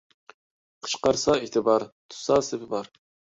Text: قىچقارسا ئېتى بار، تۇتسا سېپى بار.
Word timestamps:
قىچقارسا 0.85 1.35
ئېتى 1.41 1.63
بار، 1.69 1.85
تۇتسا 1.91 2.39
سېپى 2.49 2.71
بار. 2.75 2.91